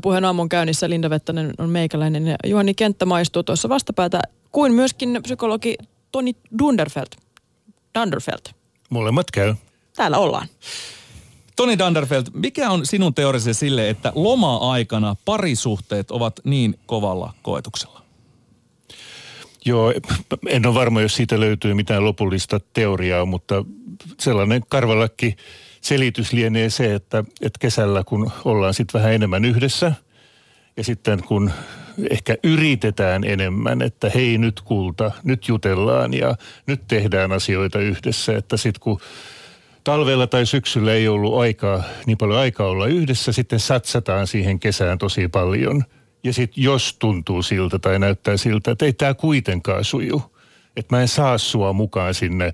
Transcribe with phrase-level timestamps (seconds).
[0.00, 4.20] Puheen aamun käynnissä Linda Vettänen on meikäläinen ja Juhani Kenttä maistuu tuossa vastapäätä,
[4.52, 5.74] kuin myöskin psykologi
[6.12, 7.06] Toni Dunderfeld.
[7.98, 8.54] Dunderfeld.
[8.90, 9.54] Molemmat käy.
[9.96, 10.48] Täällä ollaan.
[11.56, 18.02] Toni Dunderfeld, mikä on sinun teorisi sille, että loma-aikana parisuhteet ovat niin kovalla koetuksella?
[19.64, 19.92] Joo,
[20.48, 23.64] en ole varma, jos siitä löytyy mitään lopullista teoriaa, mutta
[24.20, 25.36] sellainen karvalakki
[25.82, 29.92] selitys lienee se, että, että kesällä kun ollaan sitten vähän enemmän yhdessä
[30.76, 31.50] ja sitten kun
[32.10, 36.34] ehkä yritetään enemmän, että hei nyt kulta, nyt jutellaan ja
[36.66, 39.00] nyt tehdään asioita yhdessä, että sitten kun
[39.84, 44.98] talvella tai syksyllä ei ollut aikaa, niin paljon aikaa olla yhdessä, sitten satsataan siihen kesään
[44.98, 45.84] tosi paljon.
[46.24, 50.31] Ja sitten jos tuntuu siltä tai näyttää siltä, että ei tämä kuitenkaan suju,
[50.76, 52.52] että mä en saa sua mukaan sinne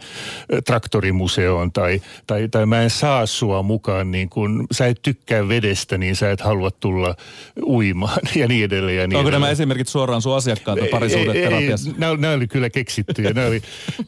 [0.67, 5.99] traktorimuseoon tai, tai, tai mä en saa sua mukaan niin kun sä et tykkää vedestä,
[5.99, 7.15] niin sä et halua tulla
[7.63, 8.97] uimaan ja niin edelleen.
[8.97, 9.41] Ja niin Onko edelleen.
[9.41, 11.91] nämä esimerkit suoraan sun asiakkailta parisuhdeterapiassa?
[11.99, 13.63] Nämä, nämä oli kyllä keksittyjä, nämä oli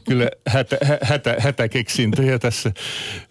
[0.07, 2.71] kyllä hätä, hätä, hätäkeksintöjä tässä.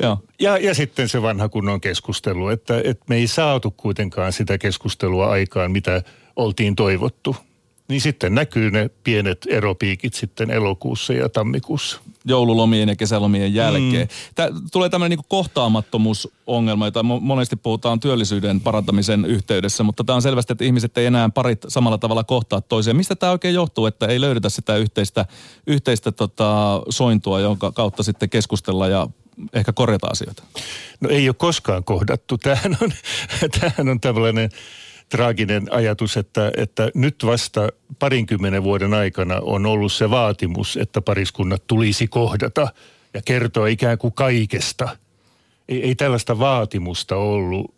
[0.03, 0.19] Joo.
[0.41, 5.31] Ja, ja sitten se vanha kunnon keskustelu, että, että me ei saatu kuitenkaan sitä keskustelua
[5.31, 6.03] aikaan, mitä
[6.37, 7.37] oltiin toivottu
[7.91, 12.01] niin sitten näkyy ne pienet eropiikit sitten elokuussa ja tammikuussa.
[12.25, 14.07] Joululomien ja kesälomien jälkeen.
[14.07, 14.33] Mm.
[14.35, 20.53] Tää, tulee tämmöinen niin kohtaamattomuusongelma, jota monesti puhutaan työllisyyden parantamisen yhteydessä, mutta tämä on selvästi,
[20.53, 22.97] että ihmiset ei enää parit samalla tavalla kohtaa toisiaan.
[22.97, 25.27] Mistä tämä oikein johtuu, että ei löydetä sitä yhteistä,
[25.67, 29.09] yhteistä tota, sointua, jonka kautta sitten keskustella ja
[29.53, 30.43] ehkä korjata asioita?
[31.01, 32.39] No ei ole koskaan kohdattu.
[32.39, 32.93] Tämähän on,
[33.61, 34.51] tämähän on tällainen
[35.11, 41.66] traaginen ajatus, että, että nyt vasta parinkymmenen vuoden aikana on ollut se vaatimus, että pariskunnat
[41.66, 42.69] tulisi kohdata
[43.14, 44.97] ja kertoa ikään kuin kaikesta.
[45.69, 47.75] Ei, ei tällaista vaatimusta ollut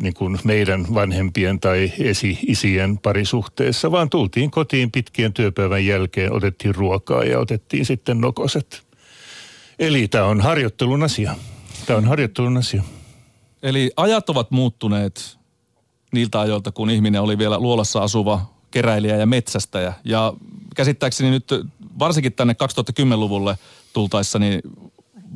[0.00, 7.24] niin kuin meidän vanhempien tai esi-isien parisuhteessa, vaan tultiin kotiin pitkien työpäivän jälkeen, otettiin ruokaa
[7.24, 8.82] ja otettiin sitten nokoset.
[9.78, 11.34] Eli tämä on harjoittelun asia.
[11.86, 12.82] Tämä on harjoittelun asia.
[13.62, 15.41] Eli ajat ovat muuttuneet
[16.12, 18.40] niiltä ajoilta, kun ihminen oli vielä luolassa asuva
[18.70, 19.92] keräilijä ja metsästäjä.
[20.04, 20.32] Ja
[20.76, 21.44] käsittääkseni nyt
[21.98, 23.58] varsinkin tänne 2010-luvulle
[23.92, 24.60] tultaessa, niin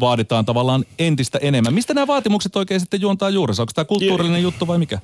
[0.01, 1.75] vaaditaan tavallaan entistä enemmän.
[1.75, 3.63] Mistä nämä vaatimukset oikein sitten juontaa juurensa?
[3.63, 4.99] Onko tämä kulttuurillinen juttu vai mikä?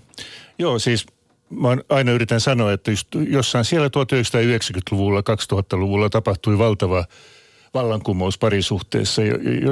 [0.58, 1.06] Joo, siis
[1.50, 7.04] mä aina yritän sanoa, että just jossain siellä 1990-luvulla, 2000-luvulla tapahtui valtava
[7.74, 9.22] vallankumous parisuhteessa,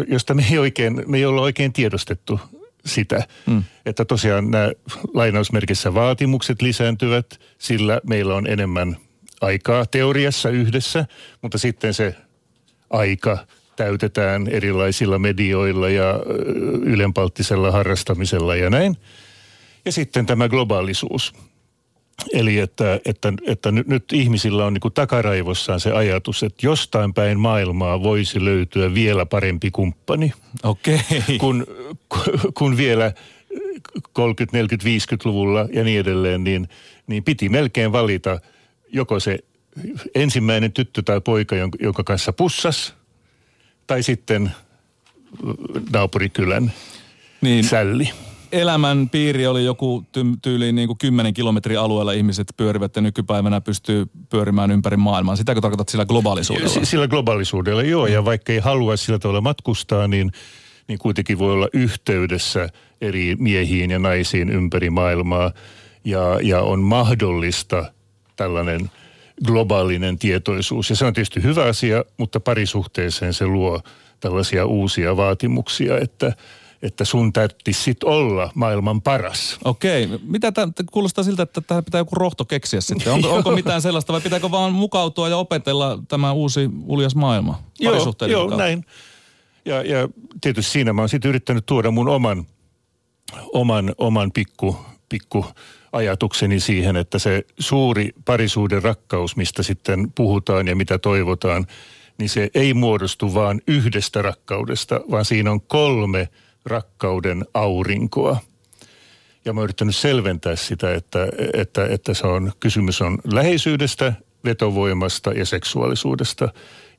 [0.09, 2.41] josta me ei, oikein, me ei olla oikein tiedostettu
[2.87, 3.65] sitä, mm.
[3.87, 4.71] että tosiaan nämä
[5.15, 8.97] lainausmerkissä vaatimukset lisääntyvät, sillä meillä on enemmän
[9.41, 11.07] aikaa teoriassa yhdessä,
[11.43, 12.15] mutta sitten se
[12.91, 13.39] aika
[13.77, 16.21] täytetään erilaisilla medioilla ja
[16.83, 18.97] ylenpalttisella harrastamisella ja näin.
[19.85, 21.33] Ja sitten tämä globaalisuus.
[22.33, 27.15] Eli että, että, että nyt, nyt ihmisillä on niin kuin takaraivossaan se ajatus, että jostain
[27.15, 30.33] päin maailmaa voisi löytyä vielä parempi kumppani.
[30.63, 31.01] Okei.
[31.11, 31.39] Okay.
[31.39, 31.67] Kun,
[32.55, 33.13] kun vielä
[34.13, 36.69] 30, 40, 50-luvulla ja niin edelleen, niin,
[37.07, 38.41] niin piti melkein valita
[38.89, 39.39] joko se
[40.15, 42.95] ensimmäinen tyttö tai poika, jonka kanssa pussas,
[43.87, 44.51] tai sitten
[45.93, 46.73] naapurikylän
[47.41, 47.65] niin.
[47.65, 48.11] sälli
[48.53, 53.61] elämän piiri oli joku ty- tyyliin niin kuin 10 kilometrin alueella ihmiset pyörivät ja nykypäivänä
[53.61, 55.37] pystyy pyörimään ympäri maailmaa.
[55.37, 56.85] Sitäkö tarkoitat sillä globaalisuudella?
[56.85, 58.07] Sillä globaalisuudella, joo.
[58.07, 60.33] Ja vaikka ei halua sillä tavalla matkustaa, niin,
[60.89, 62.69] niin kuitenkin voi olla yhteydessä
[63.01, 65.53] eri miehiin ja naisiin ympäri maailmaa.
[66.05, 67.93] Ja, ja on mahdollista
[68.37, 68.91] tällainen
[69.47, 70.91] globaalinen tietoisuus.
[70.91, 73.81] Ja se on tietysti hyvä asia, mutta parisuhteeseen se luo
[74.21, 76.33] tällaisia uusia vaatimuksia, että–
[76.83, 79.59] että sun täytti sit olla maailman paras.
[79.65, 80.09] Okei.
[80.23, 83.13] Mitä tämä kuulostaa siltä, että tähän pitää joku rohto keksiä sitten?
[83.13, 88.15] Onko, onko mitään sellaista vai pitääkö vaan mukautua ja opetella tämä uusi uljas maailma Joo,
[88.29, 88.85] joo näin.
[89.65, 90.09] Ja, ja
[90.41, 92.47] tietysti siinä mä oon sitten yrittänyt tuoda mun oman,
[93.53, 94.77] oman, oman pikku,
[95.09, 95.47] pikku
[95.93, 101.67] ajatukseni siihen, että se suuri parisuuden rakkaus, mistä sitten puhutaan ja mitä toivotaan,
[102.19, 106.29] niin se ei muodostu vaan yhdestä rakkaudesta, vaan siinä on kolme–
[106.65, 108.37] rakkauden aurinkoa.
[109.45, 114.13] Ja mä oon yrittänyt selventää sitä, että, että, että se on, kysymys on läheisyydestä,
[114.45, 116.49] vetovoimasta ja seksuaalisuudesta.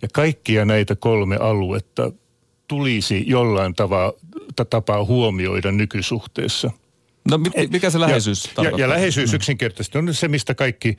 [0.01, 2.11] Ja kaikkia näitä kolme aluetta
[2.67, 4.13] tulisi jollain tava,
[4.69, 6.71] tapaa huomioida nykysuhteessa.
[7.29, 7.37] No
[7.69, 9.35] mikä se läheisyys ja, ja, ja läheisyys mm.
[9.35, 10.97] yksinkertaisesti on se, mistä kaikki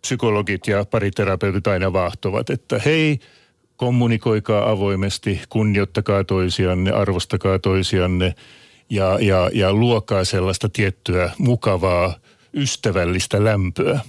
[0.00, 3.18] psykologit ja pariterapeutit aina vahtovat, että hei,
[3.78, 8.34] kommunikoikaa avoimesti, kunnioittakaa toisianne, arvostakaa toisianne
[8.90, 12.14] ja, ja, ja luokaa sellaista tiettyä mukavaa,
[12.54, 14.00] ystävällistä lämpöä.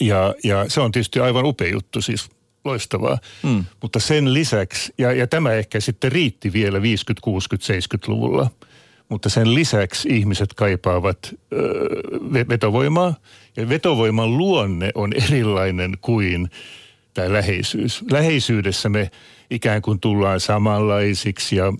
[0.00, 2.30] Ja, ja se on tietysti aivan upea juttu, siis
[2.64, 3.18] loistavaa.
[3.42, 3.64] Mm.
[3.82, 8.50] Mutta sen lisäksi, ja, ja tämä ehkä sitten riitti vielä 50, 60, 70-luvulla,
[9.08, 11.18] mutta sen lisäksi ihmiset kaipaavat
[11.52, 11.58] ö,
[12.48, 13.14] vetovoimaa.
[13.56, 16.50] Ja vetovoiman luonne on erilainen kuin
[17.18, 18.04] tämä läheisyys.
[18.10, 19.10] Läheisyydessä me
[19.50, 21.72] ikään kuin tullaan samanlaisiksi ja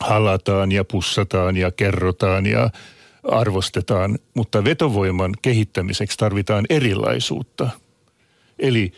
[0.00, 2.70] halataan ja pussataan ja kerrotaan ja
[3.30, 7.70] arvostetaan, mutta vetovoiman kehittämiseksi tarvitaan erilaisuutta.
[8.58, 8.92] Eli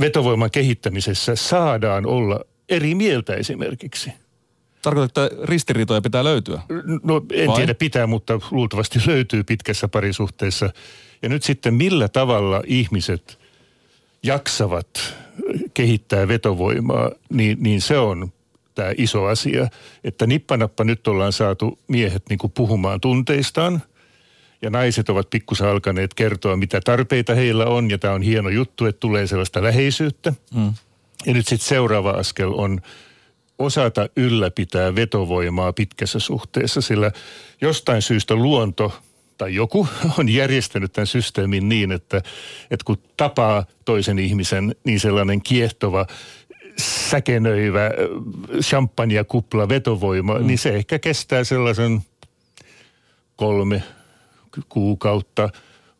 [0.00, 4.12] vetovoiman kehittämisessä saadaan olla eri mieltä esimerkiksi.
[4.82, 6.62] Tarkoitatko, että ristiriitoja pitää löytyä?
[7.02, 7.56] No en Vai?
[7.56, 10.70] tiedä pitää, mutta luultavasti löytyy pitkässä parisuhteessa.
[11.22, 13.41] Ja nyt sitten millä tavalla ihmiset
[14.22, 15.14] jaksavat
[15.74, 18.32] kehittää vetovoimaa, niin, niin se on
[18.74, 19.68] tämä iso asia.
[20.04, 23.82] Että nippanappa nyt ollaan saatu miehet niin kuin puhumaan tunteistaan–
[24.62, 28.86] ja naiset ovat pikkusen alkaneet kertoa, mitä tarpeita heillä on, ja tämä on hieno juttu,
[28.86, 30.32] että tulee sellaista läheisyyttä.
[30.54, 30.72] Mm.
[31.26, 32.80] Ja nyt sitten seuraava askel on
[33.58, 37.12] osata ylläpitää vetovoimaa pitkässä suhteessa, sillä
[37.60, 38.92] jostain syystä luonto
[39.42, 42.16] tai joku on järjestänyt tämän systeemin niin, että,
[42.70, 46.06] että kun tapaa toisen ihmisen, niin sellainen kiehtova,
[47.08, 47.90] säkenöivä
[48.60, 50.46] champagne-kupla vetovoima, mm.
[50.46, 52.00] niin se ehkä kestää sellaisen
[53.36, 53.82] kolme,
[54.68, 55.48] kuukautta,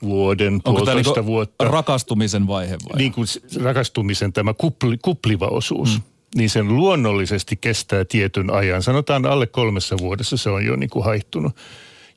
[0.02, 1.64] vuoden, Onko puolitoista tämä vuotta.
[1.64, 2.98] rakastumisen vaihe vai?
[2.98, 3.26] Niin kuin
[3.62, 5.98] rakastumisen tämä kupli, kupliva osuus.
[5.98, 6.02] Mm.
[6.34, 8.82] Niin sen luonnollisesti kestää tietyn ajan.
[8.82, 11.56] Sanotaan alle kolmessa vuodessa se on jo niin kuin haittunut.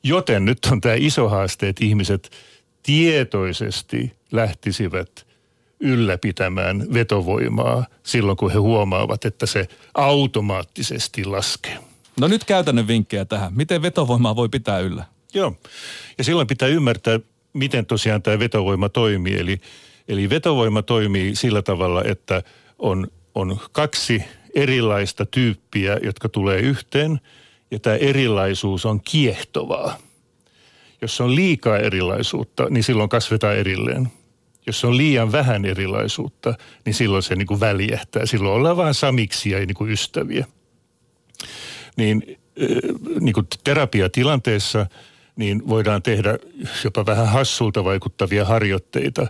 [0.02, 2.30] Joten nyt on tämä iso haaste, että ihmiset
[2.82, 5.26] tietoisesti lähtisivät
[5.80, 11.78] ylläpitämään vetovoimaa silloin, kun he huomaavat, että se automaattisesti laskee.
[12.20, 13.52] No nyt käytännön vinkkejä tähän.
[13.54, 15.04] Miten vetovoimaa voi pitää yllä?
[15.34, 15.56] Joo.
[16.18, 17.20] Ja silloin pitää ymmärtää,
[17.52, 19.36] miten tosiaan tämä vetovoima toimii.
[19.38, 19.60] Eli,
[20.08, 22.42] eli vetovoima toimii sillä tavalla, että
[22.78, 24.22] on, on kaksi
[24.54, 27.20] erilaista tyyppiä, jotka tulee yhteen,
[27.70, 29.98] ja tämä erilaisuus on kiehtovaa.
[31.02, 34.08] Jos on liikaa erilaisuutta, niin silloin kasvetaan erilleen.
[34.66, 36.54] Jos on liian vähän erilaisuutta,
[36.84, 38.26] niin silloin se niin kuin väljähtää.
[38.26, 40.46] Silloin ollaan vain samiksia ja niin kuin ystäviä.
[41.96, 42.38] Niin,
[43.20, 44.86] niin kuin terapiatilanteessa–
[45.36, 46.38] niin voidaan tehdä
[46.84, 49.26] jopa vähän hassulta vaikuttavia harjoitteita,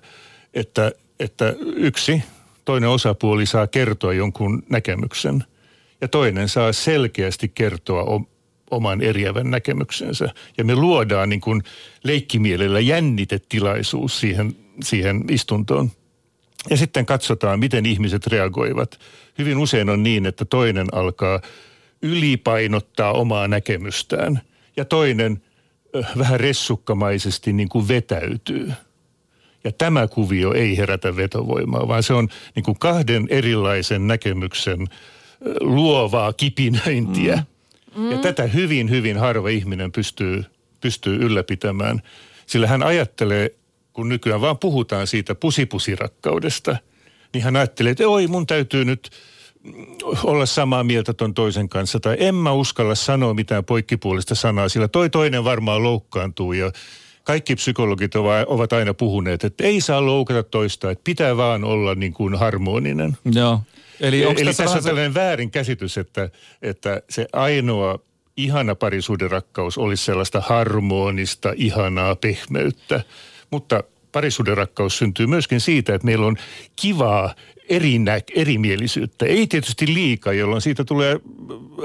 [0.55, 2.23] että, että yksi
[2.65, 5.45] toinen osapuoli saa kertoa jonkun näkemyksen
[6.01, 8.21] ja toinen saa selkeästi kertoa
[8.71, 10.29] oman eriävän näkemyksensä.
[10.59, 11.63] Ja me luodaan niin kuin
[12.05, 15.91] leikkimielellä jännitetilaisuus siihen, siihen istuntoon.
[16.71, 19.01] Ja sitten katsotaan, miten ihmiset reagoivat.
[19.39, 21.41] Hyvin usein on niin, että toinen alkaa
[22.03, 24.41] ylipainottaa omaa näkemystään
[24.77, 25.43] ja toinen
[26.19, 28.73] vähän ressukkamaisesti niin kuin vetäytyy.
[29.65, 34.87] Ja tämä kuvio ei herätä vetovoimaa, vaan se on niin kuin kahden erilaisen näkemyksen
[35.61, 37.37] luovaa kipinöintiä.
[37.37, 38.03] Mm.
[38.03, 38.11] Mm.
[38.11, 40.45] Ja tätä hyvin, hyvin harva ihminen pystyy,
[40.81, 42.03] pystyy ylläpitämään.
[42.47, 43.51] Sillä hän ajattelee,
[43.93, 46.77] kun nykyään vaan puhutaan siitä pusipusirakkaudesta,
[47.35, 49.11] niin hän ajattelee, että oi mun täytyy nyt–
[50.25, 54.89] olla samaa mieltä ton toisen kanssa tai en mä uskalla sanoa mitään poikkipuolista sanaa, sillä
[54.89, 56.73] toi toinen varmaan loukkaantuu ja
[57.25, 58.15] kaikki psykologit
[58.47, 63.17] ovat aina puhuneet, että ei saa loukata toista, että pitää vaan olla niin kuin harmoninen.
[63.25, 63.61] Joo.
[64.01, 66.31] Eli, Eli tässä, tässä on tällainen väärin käsitys, että,
[66.63, 67.99] että se ainoa
[68.37, 73.01] ihana parisuuden rakkaus olisi sellaista harmonista, ihanaa pehmeyttä.
[73.51, 76.37] Mutta parisuuden rakkaus syntyy myöskin siitä, että meillä on
[76.77, 77.35] kivaa
[77.69, 79.27] erinä, erimielisyyttä.
[79.27, 81.21] Ei tietysti liikaa, jolloin siitä tulee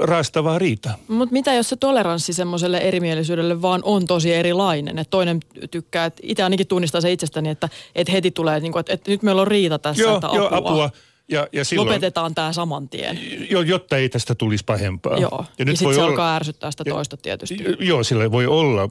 [0.02, 0.90] raastavaa riita.
[1.08, 4.98] Mutta mitä jos se toleranssi semmoiselle erimielisyydelle vaan on tosi erilainen?
[4.98, 5.40] Että toinen
[5.70, 9.22] tykkää, että itse ainakin tunnistaa se itsestäni, että, että heti tulee, että, että, että nyt
[9.22, 10.38] meillä on riita tässä, joo, että apua.
[10.38, 10.90] Joo, apua.
[11.28, 13.18] Ja, ja silloin, Lopetetaan tämä saman tien.
[13.50, 15.18] Jo, jotta ei tästä tulisi pahempaa.
[15.18, 17.64] Joo, ja, ja sitten se olla, alkaa ärsyttää sitä toista tietysti.
[17.78, 18.88] Joo, sillä voi olla,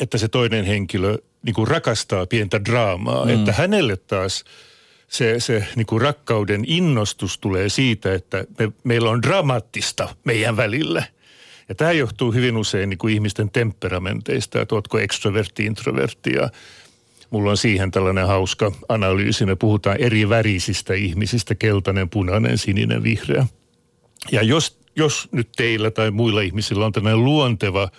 [0.00, 3.30] että se toinen henkilö niin kuin rakastaa pientä draamaa, mm.
[3.30, 4.44] että hänelle taas–
[5.10, 11.02] se, se niin kuin rakkauden innostus tulee siitä, että me, meillä on dramaattista meidän välillä.
[11.68, 16.50] Ja tämä johtuu hyvin usein niin kuin ihmisten temperamenteista, että oletko ekstrovertti, introvertti ja
[17.30, 19.46] mulla on siihen tällainen hauska analyysi.
[19.46, 23.46] Me puhutaan eri värisistä ihmisistä, keltainen, punainen, sininen, vihreä.
[24.32, 27.88] Ja jos, jos nyt teillä tai muilla ihmisillä on tällainen luonteva–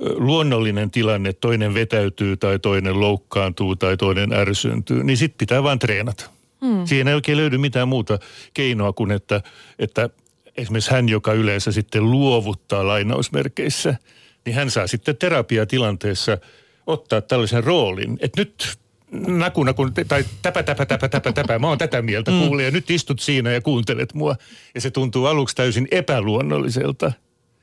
[0.00, 6.30] luonnollinen tilanne, toinen vetäytyy tai toinen loukkaantuu tai toinen ärsyntyy, niin sitten pitää vaan treenata.
[6.60, 6.86] Hmm.
[6.86, 8.18] Siihen ei oikein löydy mitään muuta
[8.54, 9.42] keinoa kuin, että,
[9.78, 10.10] että
[10.56, 13.96] esimerkiksi hän, joka yleensä sitten luovuttaa lainausmerkeissä,
[14.44, 16.38] niin hän saa sitten terapiatilanteessa
[16.86, 18.78] ottaa tällaisen roolin, että nyt
[19.26, 22.40] naku, naku, tai täpä, täpä, täpä, täpä, täpä, mä oon tätä mieltä, mm.
[22.40, 24.36] kuule, ja nyt istut siinä ja kuuntelet mua.
[24.74, 27.12] Ja se tuntuu aluksi täysin epäluonnolliselta.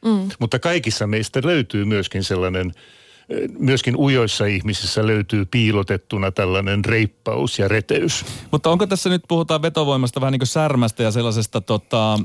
[0.05, 0.29] Mm.
[0.39, 2.71] Mutta kaikissa meistä löytyy myöskin sellainen
[3.59, 8.25] myöskin ujoissa ihmisissä löytyy piilotettuna tällainen reippaus ja reteys.
[8.51, 12.19] Mutta onko tässä nyt, puhutaan vetovoimasta vähän niin kuin särmästä ja sellaisesta tota,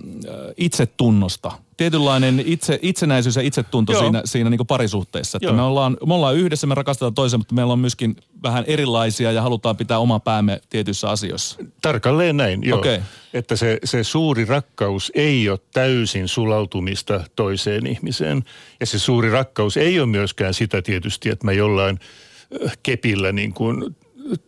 [0.57, 1.53] itsetunnosta?
[1.79, 4.03] Tietynlainen itse, itsenäisyys ja itsetunto Joo.
[4.03, 5.39] siinä, siinä niin parisuhteessa.
[5.43, 9.33] Että me, ollaan, me ollaan yhdessä, me rakastetaan toisen, mutta meillä on myöskin vähän erilaisia
[9.33, 11.59] ja halutaan pitää oma päämme tietyissä asioissa.
[11.83, 12.79] Tarkalleen näin, joo.
[12.79, 13.01] Okay.
[13.35, 18.45] Että se, se suuri rakkaus ei ole täysin sulautumista toiseen ihmiseen.
[18.81, 21.99] Ja se suuri rakkaus ei ole myöskään sitä tietysti, että mä jollain
[22.83, 23.97] kepillä niin kuin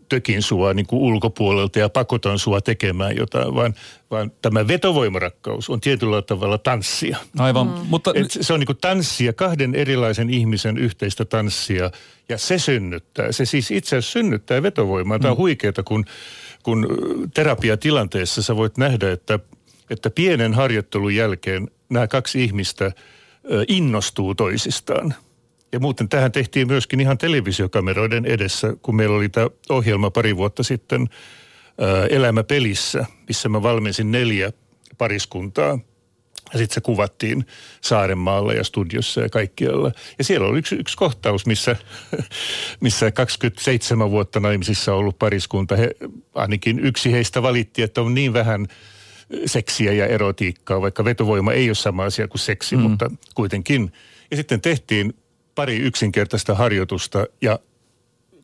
[0.09, 3.75] tökin sua niin kuin ulkopuolelta ja pakotan sua tekemään jotain, vaan,
[4.11, 7.17] vaan tämä vetovoimarakkaus on tietyllä tavalla tanssia.
[7.39, 7.73] Aivan, mm.
[7.89, 8.13] mutta...
[8.15, 11.91] Et se on niin kuin tanssia, kahden erilaisen ihmisen yhteistä tanssia,
[12.29, 15.19] ja se synnyttää, se siis itse asiassa synnyttää vetovoimaa.
[15.19, 15.41] Tämä on mm.
[15.41, 16.05] huikeaa, kun,
[16.63, 16.87] kun
[17.35, 19.39] terapiatilanteessa sä voit nähdä, että,
[19.91, 22.93] että pienen harjoittelun jälkeen nämä kaksi ihmistä
[23.69, 25.15] innostuu toisistaan–
[25.73, 30.63] ja muuten tähän tehtiin myöskin ihan televisiokameroiden edessä, kun meillä oli tämä ohjelma pari vuotta
[30.63, 31.09] sitten
[31.81, 34.53] ää, Elämä pelissä, missä mä valmensin neljä
[34.99, 35.79] pariskuntaa.
[36.53, 37.47] Ja sitten se kuvattiin
[37.81, 39.93] Saarenmaalla ja studiossa ja kaikkialla.
[40.19, 41.77] Ja siellä oli yksi, yksi kohtaus, missä,
[42.81, 45.91] missä 27 vuotta naimisissa ollut pariskunta, he,
[46.35, 48.67] ainakin yksi heistä valitti, että on niin vähän
[49.47, 52.83] seksiä ja erotiikkaa, vaikka vetovoima ei ole sama asia kuin seksi, mm.
[52.83, 53.93] mutta kuitenkin.
[54.31, 55.15] Ja sitten tehtiin
[55.55, 57.59] pari yksinkertaista harjoitusta ja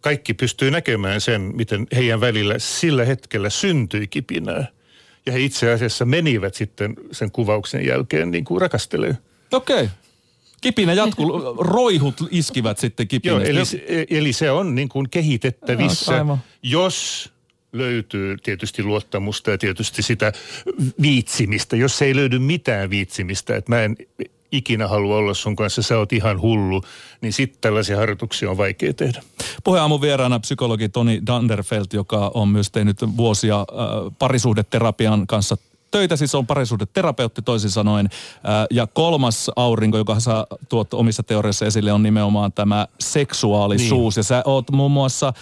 [0.01, 4.67] kaikki pystyy näkemään sen, miten heidän välillä sillä hetkellä syntyi kipinää.
[5.27, 9.17] Ja he itse asiassa menivät sitten sen kuvauksen jälkeen niin kuin rakastelee.
[9.53, 9.77] Okei.
[9.77, 9.89] Okay.
[10.61, 13.35] Kipinä jatkuu, roihut iskivät sitten kipinä.
[13.35, 17.31] Joo, eli, eli se on niin kuin kehitettävissä, no, jos
[17.73, 20.33] löytyy tietysti luottamusta ja tietysti sitä
[21.03, 21.77] viitsimistä.
[21.77, 23.97] Jos ei löydy mitään viitsimistä, että mä en
[24.53, 26.83] ikinä halua olla sun kanssa, sä oot ihan hullu,
[27.21, 29.23] niin sitten tällaisia harjoituksia on vaikea tehdä.
[29.65, 33.67] Puheenaamun vieraana psykologi Toni Danderfeld, joka on myös tehnyt vuosia äh,
[34.19, 35.57] parisuhdeterapian kanssa
[35.97, 38.09] töitä, siis on parisuhdeterapeutti toisin sanoen.
[38.71, 44.17] Ja kolmas aurinko, joka sä tuot omissa teoriassa esille, on nimenomaan tämä seksuaalisuus.
[44.17, 44.21] Niin.
[44.21, 45.33] Ja sä oot muun muassa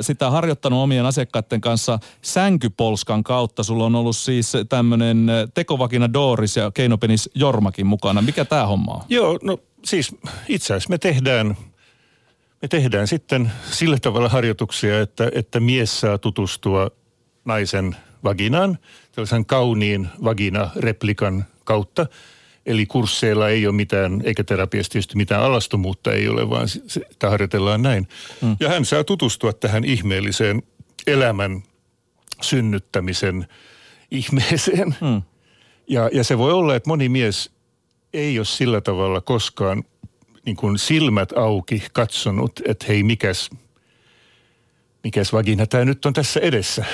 [0.00, 3.62] sitä harjoittanut omien asiakkaiden kanssa sänkypolskan kautta.
[3.62, 8.22] Sulla on ollut siis tämmöinen tekovakina Doris ja keinopenis Jormakin mukana.
[8.22, 9.02] Mikä tämä homma on?
[9.08, 10.16] Joo, no siis
[10.48, 11.56] itse asiassa me tehdään
[12.62, 16.90] me tehdään sitten sillä tavalla harjoituksia, että, että mies saa tutustua
[17.44, 18.78] naisen vaginaan,
[19.12, 22.06] tällaisen kauniin vagina-replikan kautta.
[22.66, 27.82] Eli kursseilla ei ole mitään, eikä terapiassa tietysti mitään alastomuutta ei ole, vaan sitä harjoitellaan
[27.82, 28.08] näin.
[28.42, 28.56] Mm.
[28.60, 30.62] Ja hän saa tutustua tähän ihmeelliseen
[31.06, 31.62] elämän
[32.40, 33.46] synnyttämisen
[34.10, 34.96] ihmeeseen.
[35.00, 35.22] Mm.
[35.88, 37.50] Ja, ja se voi olla, että moni mies
[38.12, 39.84] ei ole sillä tavalla koskaan
[40.46, 43.50] niin kuin silmät auki katsonut, että hei mikäs–
[45.04, 46.84] mikäs vagina tämä nyt on tässä edessä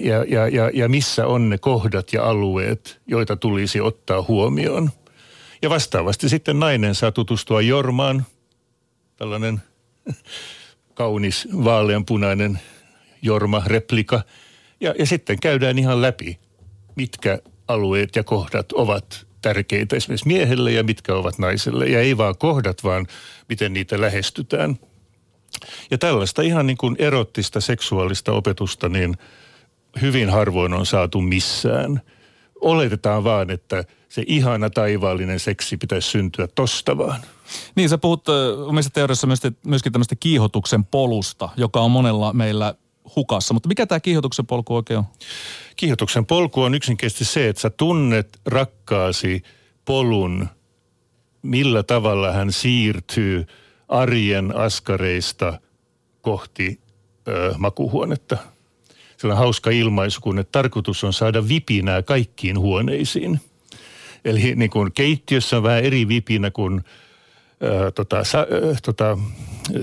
[0.00, 4.90] ja, ja, ja, ja missä on ne kohdat ja alueet, joita tulisi ottaa huomioon.
[5.62, 8.26] Ja vastaavasti sitten nainen saa tutustua Jormaan,
[9.16, 9.62] tällainen
[10.94, 12.60] kaunis vaaleanpunainen
[13.22, 14.22] Jorma-replika.
[14.80, 16.38] Ja, ja sitten käydään ihan läpi,
[16.96, 17.38] mitkä
[17.68, 21.86] alueet ja kohdat ovat tärkeitä esimerkiksi miehelle ja mitkä ovat naiselle.
[21.86, 23.06] Ja ei vaan kohdat, vaan
[23.48, 24.78] miten niitä lähestytään–
[25.90, 29.16] ja tällaista ihan niin kuin erottista seksuaalista opetusta niin
[30.00, 32.00] hyvin harvoin on saatu missään.
[32.60, 37.20] Oletetaan vaan, että se ihana taivaallinen seksi pitäisi syntyä tosta vaan.
[37.74, 38.28] Niin, sä puhut
[38.66, 39.26] omissa teoriassa
[39.66, 42.74] myöskin tämmöistä kiihotuksen polusta, joka on monella meillä
[43.16, 43.54] hukassa.
[43.54, 45.04] Mutta mikä tämä kiihotuksen polku oikein on?
[45.76, 49.42] Kiihotuksen polku on yksinkertaisesti se, että sä tunnet rakkaasi
[49.84, 50.48] polun,
[51.42, 53.46] millä tavalla hän siirtyy–
[53.92, 55.60] arjen askareista
[56.20, 56.80] kohti
[57.28, 58.36] ö, makuhuonetta.
[59.24, 63.40] On hauska ilmaisu, kun että tarkoitus on saada vipinää kaikkiin huoneisiin.
[64.24, 66.84] Eli niin kuin keittiössä on vähän eri vipinä kuin
[67.62, 69.18] ö, tota, sa, ö, tota,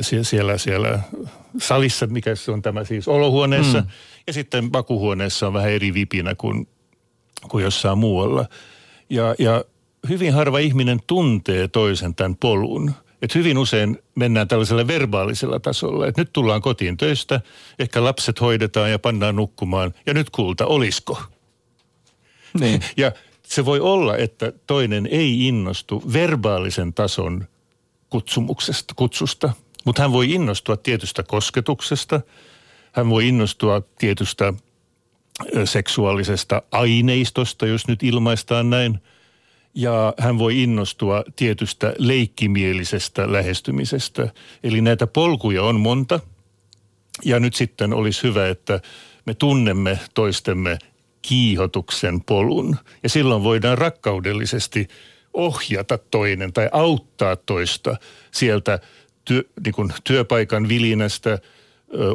[0.02, 1.00] siellä, siellä
[1.58, 3.80] salissa, mikä se on tämä siis olohuoneessa.
[3.80, 3.88] Mm.
[4.28, 6.68] Ja sitten makuhuoneessa on vähän eri vipinä kuin,
[7.48, 8.46] kuin jossain muualla.
[9.10, 9.64] Ja, ja
[10.10, 16.22] hyvin harva ihminen tuntee toisen tämän polun– että hyvin usein mennään tällaisella verbaalisella tasolla, että
[16.22, 17.42] nyt tullaan kotiin töistä,
[17.80, 21.22] ehkä lapset hoidetaan ja pannaan nukkumaan, ja nyt kuulta, olisko?
[22.60, 22.82] Niin.
[22.98, 23.12] Ja
[23.44, 27.48] Se voi olla, että toinen ei innostu verbaalisen tason
[28.10, 29.54] kutsumuksesta, kutsusta,
[29.86, 32.22] mutta hän voi innostua tietystä kosketuksesta,
[32.92, 34.54] hän voi innostua tietystä
[35.66, 39.00] seksuaalisesta aineistosta, jos nyt ilmaistaan näin–
[39.74, 44.34] ja hän voi innostua tietystä leikkimielisestä lähestymisestä.
[44.64, 46.20] Eli näitä polkuja on monta
[47.26, 48.82] ja nyt sitten olisi hyvä, että
[49.26, 50.78] me tunnemme toistemme
[51.22, 54.88] kiihotuksen polun ja silloin voidaan rakkaudellisesti
[55.34, 57.96] ohjata toinen tai auttaa toista
[58.32, 58.80] sieltä
[59.26, 61.40] työ, niin kuin työpaikan vilinästä–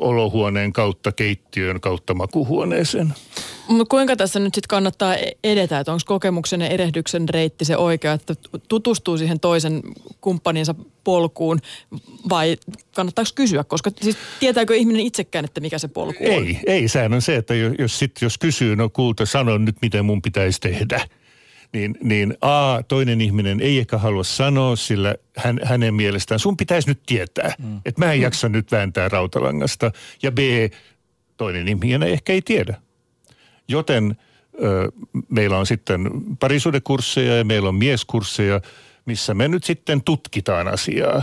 [0.00, 3.14] olohuoneen kautta keittiön kautta makuhuoneeseen.
[3.68, 7.76] Mutta kuinka tässä nyt sitten kannattaa e- edetä, että onko kokemuksen ja erehdyksen reitti se
[7.76, 8.34] oikea, että
[8.68, 9.82] tutustuu siihen toisen
[10.20, 11.58] kumppaninsa polkuun
[12.28, 12.56] vai
[12.94, 16.30] kannattaako kysyä, koska siis tietääkö ihminen itsekään, että mikä se polku on?
[16.30, 16.88] Ei, ei.
[16.88, 20.60] Sehän on se, että jos, sit, jos kysyy, no kuulta, sanon nyt miten mun pitäisi
[20.60, 21.00] tehdä–
[21.74, 26.88] niin, niin A, toinen ihminen ei ehkä halua sanoa, sillä hän, hänen mielestään sun pitäisi
[26.88, 27.80] nyt tietää, mm.
[27.84, 28.52] että mä en jaksa mm.
[28.52, 29.90] nyt vääntää rautalangasta.
[30.22, 30.38] Ja B,
[31.36, 32.74] toinen ihminen ehkä ei tiedä.
[33.68, 34.16] Joten
[34.62, 34.92] ö,
[35.28, 38.60] meillä on sitten parisuudekursseja ja meillä on mieskursseja,
[39.06, 41.22] missä me nyt sitten tutkitaan asiaa.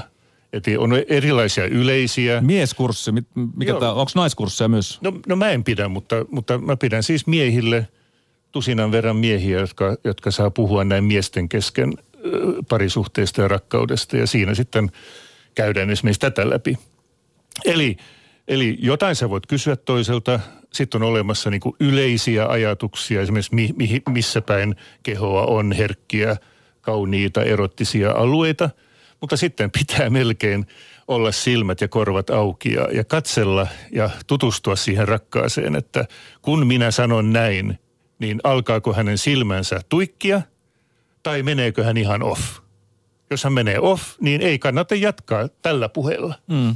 [0.54, 2.42] Että on erilaisia yleisiä.
[2.42, 3.12] Mieskurssi,
[3.56, 5.00] mikä tämä, onko naiskursseja myös?
[5.02, 7.88] No, no mä en pidä, mutta, mutta mä pidän siis miehille–
[8.52, 11.94] tusinan verran miehiä, jotka, jotka saa puhua näin miesten kesken
[12.70, 14.92] parisuhteesta ja rakkaudesta ja siinä sitten
[15.56, 16.78] käydään esimerkiksi tätä läpi.
[17.66, 17.98] Eli,
[18.48, 20.40] eli jotain sä voit kysyä toiselta,
[20.74, 26.36] sitten on olemassa niin kuin yleisiä ajatuksia, esimerkiksi mi, mi, missä päin kehoa on herkkiä,
[26.82, 28.70] kauniita, erottisia alueita,
[29.22, 30.66] mutta sitten pitää melkein
[31.08, 36.06] olla silmät ja korvat auki ja, ja katsella ja tutustua siihen rakkaaseen, että
[36.42, 37.80] kun minä sanon näin,
[38.22, 40.42] niin alkaako hänen silmänsä tuikkia
[41.24, 42.42] tai meneekö hän ihan off.
[43.30, 46.36] Jos hän menee off, niin ei kannata jatkaa tällä puheella.
[46.48, 46.76] Mm.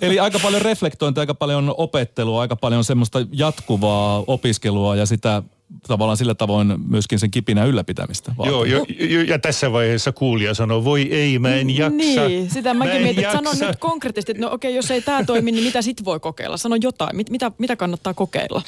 [0.00, 5.42] Eli aika paljon reflektointia, aika paljon opettelua, aika paljon semmoista jatkuvaa opiskelua ja sitä
[5.88, 8.32] tavallaan sillä tavoin myöskin sen kipinä ylläpitämistä.
[8.44, 11.96] Joo, jo, jo, ja tässä vaiheessa kuulija sanoo, voi ei, mä en jaksa.
[12.28, 15.24] Niin, sitä mäkin mä mietin, että sano nyt konkreettisesti, että no okei, jos ei tämä
[15.24, 16.56] toimi, niin mitä sit voi kokeilla?
[16.56, 18.62] Sano jotain, mit, mitä, mitä kannattaa kokeilla?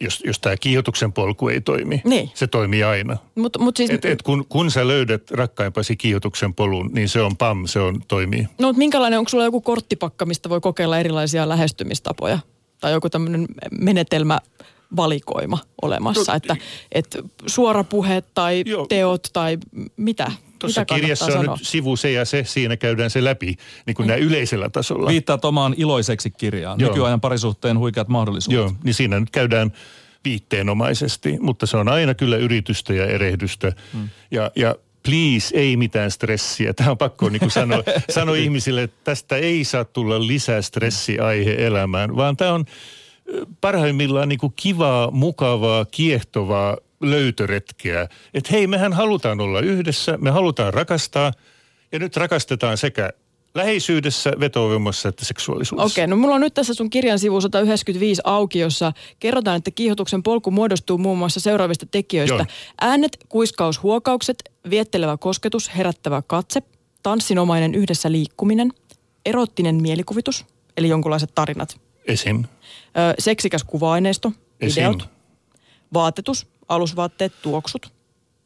[0.00, 2.30] Jos, jos tämä kiihotuksen polku ei toimi, niin.
[2.34, 3.16] se toimii aina.
[3.34, 3.90] Mut, mut siis...
[3.90, 8.02] et, et kun, kun sä löydät rakkaimpasi kiihotuksen polun, niin se on pam, se on
[8.08, 8.42] toimii.
[8.42, 12.38] No mutta minkälainen, onko sulla joku korttipakka, mistä voi kokeilla erilaisia lähestymistapoja?
[12.80, 14.38] Tai joku tämmöinen menetelmä
[14.96, 16.56] valikoima olemassa, no, että,
[16.92, 18.86] että suora puhe tai jo.
[18.88, 19.58] teot tai
[19.96, 20.32] mitä?
[20.60, 21.56] Tuossa kirjassa on sanoa?
[21.56, 24.10] nyt sivu se ja se, siinä käydään se läpi niin kuin mm.
[24.10, 25.10] näin yleisellä tasolla.
[25.10, 26.90] Viittaat omaan iloiseksi kirjaan, Joo.
[26.90, 28.58] nykyajan parisuhteen huikeat mahdollisuudet.
[28.58, 29.72] Joo, niin siinä nyt käydään
[30.24, 33.72] viitteenomaisesti, mutta se on aina kyllä yritystä ja erehdystä.
[33.92, 34.08] Mm.
[34.30, 36.74] Ja, ja please, ei mitään stressiä.
[36.74, 37.82] Tämä on pakko niin kuin sanoa,
[38.14, 42.64] sanoa ihmisille, että tästä ei saa tulla lisää stressiaihe elämään, vaan tämä on
[43.60, 48.08] parhaimmillaan niin kuin kivaa, mukavaa, kiehtovaa löytöretkeä.
[48.34, 51.32] Että hei, mehän halutaan olla yhdessä, me halutaan rakastaa
[51.92, 53.10] ja nyt rakastetaan sekä
[53.54, 55.92] läheisyydessä, vetovoimassa että seksuaalisuudessa.
[55.92, 59.70] Okei, okay, no mulla on nyt tässä sun kirjan sivu 195 auki, jossa kerrotaan, että
[59.70, 62.36] kiihotuksen polku muodostuu muun muassa seuraavista tekijöistä.
[62.36, 62.46] Joo.
[62.80, 64.36] Äänet, kuiskaus, huokaukset,
[64.70, 66.62] viettelevä kosketus, herättävä katse,
[67.02, 68.72] tanssinomainen yhdessä liikkuminen,
[69.26, 71.80] erottinen mielikuvitus, eli jonkunlaiset tarinat.
[72.04, 72.44] Esim.
[72.44, 75.08] Ö, seksikäs kuva-aineisto, videot,
[75.94, 77.92] vaatetus, alusvaatteet, tuoksut.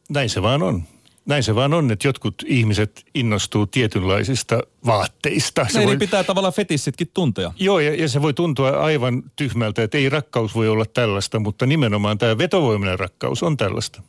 [0.09, 0.83] Näin se vaan on.
[1.25, 5.65] Näin se vaan on, että jotkut ihmiset innostuu tietynlaisista vaatteista.
[5.69, 5.97] Se voi...
[5.97, 7.53] pitää tavallaan fetissitkin tuntea.
[7.59, 11.65] Joo, ja, ja se voi tuntua aivan tyhmältä, että ei rakkaus voi olla tällaista, mutta
[11.65, 14.01] nimenomaan tämä vetovoimainen rakkaus on tällaista.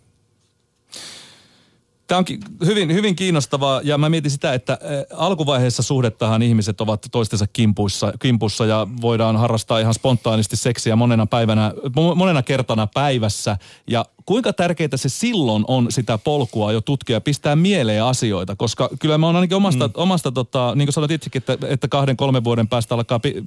[2.06, 2.24] Tämä on
[2.66, 4.78] hyvin, hyvin kiinnostavaa ja mä mietin sitä, että
[5.16, 11.72] alkuvaiheessa suhdettahan ihmiset ovat toistensa kimpuissa, kimpussa ja voidaan harrastaa ihan spontaanisti seksiä monena päivänä,
[12.14, 13.56] monena kertana päivässä.
[13.86, 19.18] Ja kuinka tärkeää se silloin on sitä polkua jo tutkia, pistää mieleen asioita, koska kyllä
[19.18, 19.92] mä oon ainakin omasta, mm.
[19.96, 23.44] omasta tota, niin kuin sanoit itsekin, että, että kahden, kolmen vuoden päästä alkaa pi-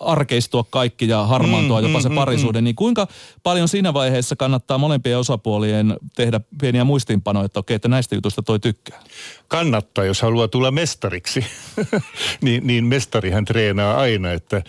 [0.00, 3.06] arkeistua kaikki ja harmaantua mm, jopa mm, se mm, parisuuden, mm, niin kuinka
[3.42, 8.58] paljon siinä vaiheessa kannattaa molempien osapuolien tehdä pieniä muistiinpanoja, että okei, että näistä jutuista toi
[8.58, 9.00] tykkää?
[9.48, 11.44] Kannattaa, jos haluaa tulla mestariksi.
[12.44, 14.62] niin, niin mestarihan treenaa aina, että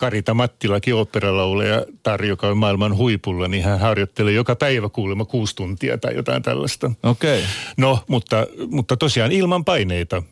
[0.00, 5.56] Karita Mattilakin oopperalaulaja Tar, joka on maailman huipulla, niin hän harjoittelee joka päivä kuulemma kuusi
[5.56, 6.90] tuntia tai jotain tällaista.
[7.02, 7.38] Okei.
[7.38, 7.50] Okay.
[7.76, 10.22] No, mutta, mutta tosiaan ilman paineita.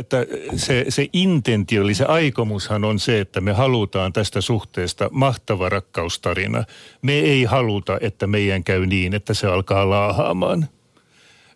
[0.00, 5.68] Että se, se intentio, eli se aikomushan on se, että me halutaan tästä suhteesta mahtava
[5.68, 6.64] rakkaustarina.
[7.02, 10.68] Me ei haluta, että meidän käy niin, että se alkaa laahaamaan.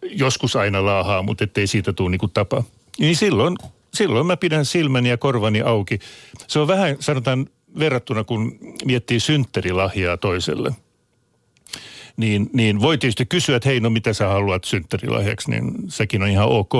[0.03, 2.63] Joskus aina laahaa, mutta ettei siitä tule niin kuin tapa.
[2.99, 3.57] Niin silloin,
[3.95, 5.99] silloin mä pidän silmäni ja korvani auki.
[6.47, 7.47] Se on vähän, sanotaan
[7.79, 10.73] verrattuna, kun miettii synttärilahjaa toiselle–
[12.17, 16.29] niin, niin voi tietysti kysyä, että hei, no mitä sä haluat synttärilahjaksi, niin sekin on
[16.29, 16.73] ihan ok.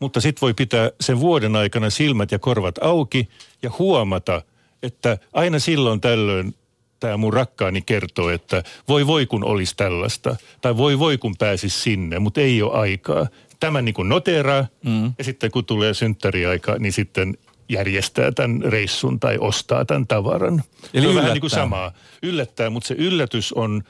[0.00, 3.28] Mutta sitten voi pitää sen vuoden aikana silmät ja korvat auki
[3.62, 4.42] ja huomata,
[4.82, 6.54] että aina silloin tällöin
[7.00, 11.82] tämä mun rakkaani kertoo, että voi voi kun olisi tällaista, tai voi voi kun pääsis
[11.82, 13.26] sinne, mutta ei ole aikaa.
[13.60, 15.12] Tämä niin kuin noteraa, mm.
[15.18, 20.62] ja sitten kun tulee synttäriaika, niin sitten järjestää tämän reissun tai ostaa tämän tavaran.
[20.94, 21.92] Eli se on vähän niin kuin samaa.
[22.22, 23.82] Yllättää, mutta se yllätys on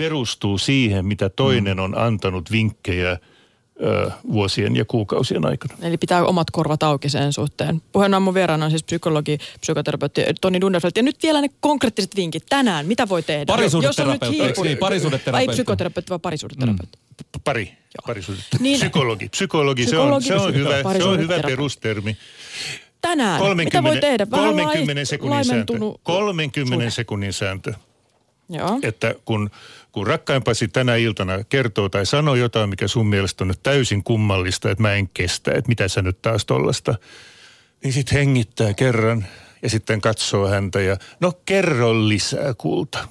[0.00, 1.82] perustuu siihen, mitä toinen mm.
[1.82, 5.74] on antanut vinkkejä ö, vuosien ja kuukausien aikana.
[5.82, 7.82] Eli pitää omat korvat auki sen suhteen.
[7.92, 10.92] Puheen mun vieraana on siis psykologi, psykoterapeutti Toni Dunderfeld.
[10.96, 12.86] Ja nyt vielä ne konkreettiset vinkit tänään.
[12.86, 13.44] Mitä voi tehdä?
[13.46, 14.62] Parisuudeterapeutti, hiipu...
[14.62, 14.78] niin?
[14.78, 15.50] Parisuudeterapeutti.
[15.50, 16.98] Ei psykoterapeutti, vaan parisuudeterapeutti.
[16.98, 17.40] Mm.
[17.44, 17.72] Pari.
[18.06, 18.62] Parisuudeterapeutti.
[18.62, 18.78] Niin.
[18.80, 19.28] Psykologi.
[19.28, 22.16] Psykologi, se on, se on, hyvä, se on hyvä perustermi
[23.00, 23.40] tänään?
[23.40, 24.30] 30, Mitä voi tehdä?
[24.30, 25.72] Vähän 30 sekunnin sääntö.
[26.02, 26.90] 30 suhde.
[26.90, 27.74] sekunnin sääntö.
[28.50, 28.78] Joo.
[28.82, 29.50] Että kun,
[29.92, 34.70] kun rakkaimpasi tänä iltana kertoo tai sanoo jotain, mikä sun mielestä on nyt täysin kummallista,
[34.70, 36.94] että mä en kestä, että mitä sä nyt taas tollasta,
[37.84, 39.26] niin sit hengittää kerran
[39.62, 43.08] ja sitten katsoo häntä ja no kerro lisää kulta.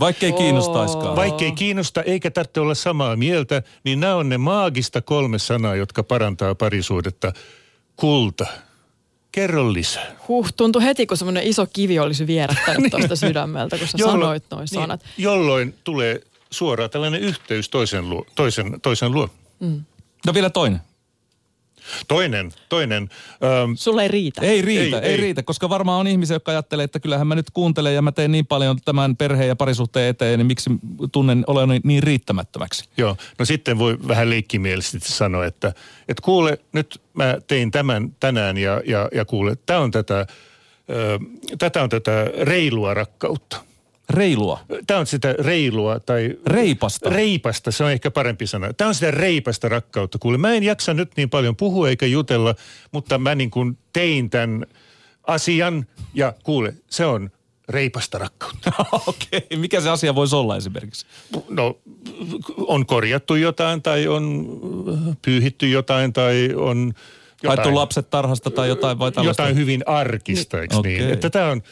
[0.00, 1.16] Vaikka ei kiinnostaiskaan.
[1.16, 5.76] Vaikka ei kiinnosta eikä tarvitse olla samaa mieltä, niin nämä on ne maagista kolme sanaa,
[5.76, 7.32] jotka parantaa parisuudetta.
[7.96, 8.46] Kulta,
[9.32, 10.16] Kerro lisää.
[10.28, 12.90] Huh, tuntui heti, kun semmoinen iso kivi olisi vierättänyt niin.
[12.90, 15.04] tuosta sydämeltä, kun sä jolloin, sanoit noin niin, sanat.
[15.18, 18.26] Jolloin tulee suoraan tällainen yhteys toisen luo.
[18.34, 19.28] Toisen, toisen luo.
[19.60, 19.84] Mm.
[20.26, 20.80] No vielä toinen.
[22.08, 23.08] Toinen, toinen.
[23.44, 24.40] Ähm, Sulle ei riitä.
[24.40, 27.34] Ei riitä, ei, ei, ei riitä, koska varmaan on ihmisiä, jotka ajattelee, että kyllähän mä
[27.34, 30.70] nyt kuuntelen ja mä teen niin paljon tämän perheen ja parisuhteen eteen, niin miksi
[31.12, 32.84] tunnen olen niin riittämättömäksi.
[32.96, 35.68] Joo, no sitten voi vähän leikkimielisesti sanoa, että,
[36.08, 40.26] että kuule, nyt mä tein tämän tänään ja, ja, ja kuule, tämä on tätä,
[40.90, 41.18] ö,
[41.58, 43.69] tätä on tätä reilua rakkautta.
[44.10, 44.60] Reilua.
[44.86, 46.36] Tämä on sitä reilua tai...
[46.46, 47.10] Reipasta.
[47.10, 48.72] Reipasta, se on ehkä parempi sana.
[48.72, 50.18] Tämä on sitä reipasta rakkautta.
[50.18, 52.54] Kuule, mä en jaksa nyt niin paljon puhua eikä jutella,
[52.92, 54.66] mutta mä niin kuin tein tämän
[55.26, 57.30] asian ja kuule, se on
[57.68, 58.72] reipasta rakkautta.
[59.06, 59.58] Okei, okay.
[59.58, 61.06] mikä se asia voisi olla esimerkiksi?
[61.48, 61.78] No,
[62.56, 64.46] on korjattu jotain tai on
[65.22, 66.92] pyyhitty jotain tai on...
[67.42, 69.42] Jotain, Haettu lapset tarhasta tai jotain vai tällaista?
[69.42, 70.92] Jotain hyvin arkista, eikö okay.
[70.92, 71.10] niin?
[71.10, 71.62] Että tämä on,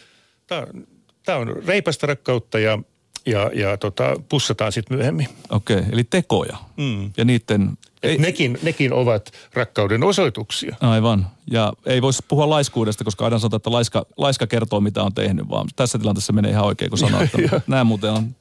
[0.47, 0.87] tämä on
[1.29, 2.79] tämä on reipasta rakkautta ja,
[3.27, 5.29] ja, ja tota, pussataan sitten myöhemmin.
[5.51, 6.57] Okei, okay, eli tekoja.
[6.77, 7.11] Mm.
[7.17, 7.79] Ja niiden...
[8.03, 10.77] Ei, nekin, nekin ovat rakkauden osoituksia.
[10.81, 11.27] Aivan.
[11.51, 15.49] Ja ei voisi puhua laiskuudesta, koska aina sanotaan, että laiska, laiska kertoo, mitä on tehnyt,
[15.49, 18.35] vaan tässä tilanteessa menee ihan oikein, kun sanoo, että nämä muuten on...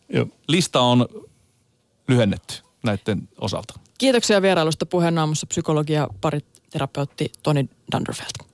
[0.48, 1.08] Lista on
[2.08, 3.80] lyhennetty näiden osalta.
[3.98, 8.47] Kiitoksia vierailusta puheen aamussa psykologia pariterapeutti Toni Dunderfeld.